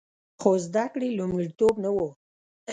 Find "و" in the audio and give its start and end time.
1.95-1.97